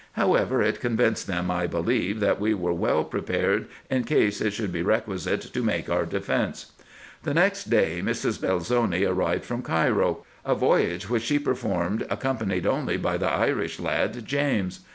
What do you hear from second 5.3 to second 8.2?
to make our defence. The next day